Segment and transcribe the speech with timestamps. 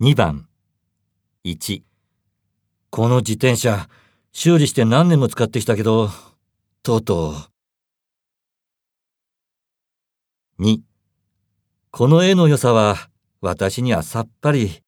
[0.00, 0.46] 2番。
[1.44, 1.82] 1
[2.90, 3.88] この自転車
[4.30, 6.08] 修理して何年も使ってきたけど
[6.84, 7.34] とうと
[10.60, 10.62] う。
[10.62, 10.82] 2
[11.90, 14.82] この絵の良さは私にはさっぱり。